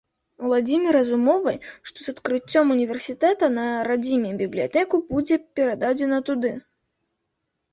Уладзіміра 0.45 1.01
з 1.09 1.11
умовай, 1.17 1.57
што 1.89 1.97
з 2.05 2.15
адкрыццём 2.15 2.65
універсітэта 2.77 3.51
на 3.59 3.67
радзіме, 3.89 4.31
бібліятэку 4.41 4.95
будзе 5.13 5.35
перададзена 5.61 6.17
туды. 6.33 6.51